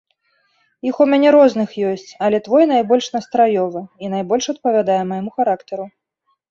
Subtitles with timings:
[0.91, 5.85] Іх у мяне розных ёсць, але твой найбольш настраёвы і найбольш адпавядае майму характару.